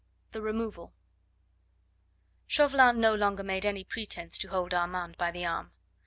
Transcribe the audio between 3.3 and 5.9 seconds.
made any pretence to hold Armand by the arm.